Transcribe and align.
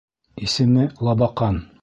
Исеме 0.47 0.87
Лабаҡан. 1.09 1.63